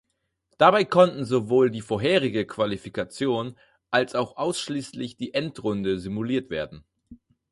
[0.57, 3.55] Dabei konnten sowohl die vorherige Qualifikation
[3.91, 6.83] als auch ausschließlich die Endrunde simuliert werden.